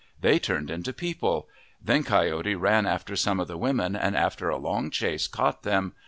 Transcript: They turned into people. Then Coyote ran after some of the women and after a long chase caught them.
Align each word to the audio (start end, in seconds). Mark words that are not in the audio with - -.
They 0.19 0.39
turned 0.39 0.71
into 0.71 0.93
people. 0.93 1.47
Then 1.79 2.01
Coyote 2.01 2.55
ran 2.55 2.87
after 2.87 3.15
some 3.15 3.39
of 3.39 3.47
the 3.47 3.55
women 3.55 3.95
and 3.95 4.15
after 4.17 4.49
a 4.49 4.57
long 4.57 4.89
chase 4.89 5.27
caught 5.27 5.61
them. 5.61 5.93